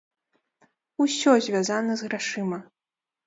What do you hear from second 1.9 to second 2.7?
з грашыма!